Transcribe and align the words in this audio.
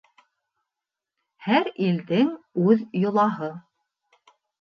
Һәр 1.47 1.69
илдең 1.87 2.31
үҙ 2.69 2.81
йолаһы. 3.03 3.51